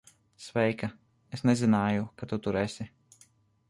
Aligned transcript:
Sveika. 0.45 0.89
Es 1.37 1.45
nezināju, 1.51 2.09
ka 2.21 2.33
tu 2.33 2.43
tur 2.49 2.63
esi. 2.67 2.93